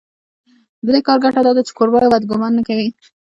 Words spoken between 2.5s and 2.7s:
نه